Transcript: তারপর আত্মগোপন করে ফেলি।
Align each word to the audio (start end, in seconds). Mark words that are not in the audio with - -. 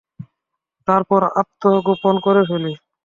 তারপর 0.87 1.21
আত্মগোপন 1.41 2.15
করে 2.25 2.41
ফেলি। 2.49 2.73